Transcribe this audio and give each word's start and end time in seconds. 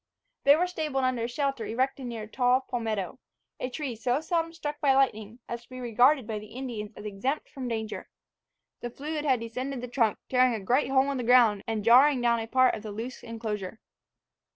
They 0.45 0.55
were 0.55 0.65
stabled 0.65 1.03
under 1.03 1.25
a 1.25 1.27
shelter 1.27 1.63
erected 1.63 2.07
near 2.07 2.23
a 2.23 2.27
tall 2.27 2.61
palmetto 2.61 3.19
a 3.59 3.69
tree 3.69 3.95
so 3.95 4.19
seldom 4.19 4.51
struck 4.51 4.81
by 4.81 4.95
lightning, 4.95 5.37
as 5.47 5.61
to 5.61 5.69
be 5.69 5.79
regarded 5.79 6.25
by 6.25 6.39
the 6.39 6.47
Indians 6.47 6.91
as 6.95 7.05
exempt 7.05 7.47
from 7.51 7.67
danger. 7.67 8.09
The 8.79 8.89
fluid 8.89 9.25
had 9.25 9.41
descended 9.41 9.79
the 9.79 9.87
trunk, 9.87 10.17
tearing 10.27 10.55
a 10.55 10.59
great 10.59 10.89
hole 10.89 11.11
in 11.11 11.17
the 11.19 11.23
ground, 11.23 11.63
and 11.67 11.85
jarring 11.85 12.19
down 12.19 12.39
a 12.39 12.47
part 12.47 12.73
of 12.73 12.81
the 12.81 12.91
loose 12.91 13.21
enclosure. 13.21 13.79